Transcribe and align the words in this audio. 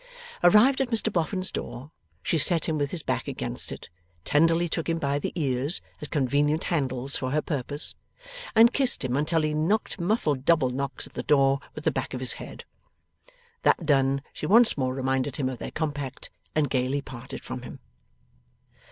Arrived 0.43 0.81
at 0.81 0.87
Mr 0.89 1.13
Boffin's 1.13 1.51
door, 1.51 1.91
she 2.23 2.39
set 2.39 2.65
him 2.67 2.79
with 2.79 2.89
his 2.89 3.03
back 3.03 3.27
against 3.27 3.71
it, 3.71 3.87
tenderly 4.25 4.67
took 4.67 4.89
him 4.89 4.97
by 4.97 5.19
the 5.19 5.31
ears 5.35 5.79
as 6.01 6.07
convenient 6.07 6.63
handles 6.63 7.15
for 7.15 7.29
her 7.29 7.39
purpose, 7.43 7.93
and 8.55 8.73
kissed 8.73 9.05
him 9.05 9.15
until 9.15 9.41
he 9.43 9.53
knocked 9.53 10.01
muffled 10.01 10.43
double 10.43 10.71
knocks 10.71 11.05
at 11.05 11.13
the 11.13 11.21
door 11.21 11.59
with 11.75 11.83
the 11.83 11.91
back 11.91 12.15
of 12.15 12.19
his 12.19 12.33
head. 12.41 12.65
That 13.61 13.85
done, 13.85 14.23
she 14.33 14.47
once 14.47 14.75
more 14.75 14.95
reminded 14.95 15.35
him 15.35 15.47
of 15.47 15.59
their 15.59 15.69
compact 15.69 16.31
and 16.55 16.67
gaily 16.67 17.03
parted 17.03 17.43
from 17.43 17.61
him. 17.61 17.79